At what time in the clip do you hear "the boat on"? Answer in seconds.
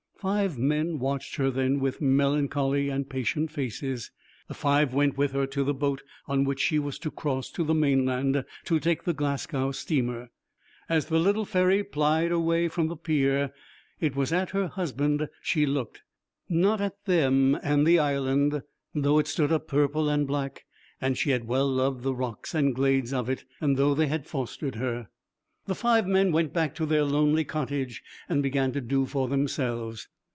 5.63-6.43